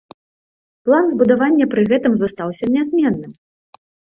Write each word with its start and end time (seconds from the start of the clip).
План 0.87 1.05
збудавання 1.11 1.69
пры 1.75 1.81
гэтым 1.91 2.13
застаўся 2.23 2.65
нязменным. 2.77 3.31